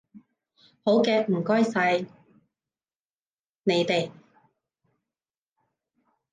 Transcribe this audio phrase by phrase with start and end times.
[0.83, 2.07] 好嘅，唔該曬
[3.65, 4.11] 你哋